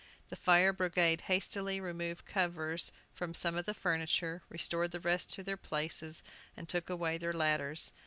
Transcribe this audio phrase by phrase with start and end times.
[0.29, 5.43] The fire brigade hastily removed covers from some of the furniture, restored the rest to
[5.43, 6.23] their places,
[6.57, 7.91] and took away their ladders.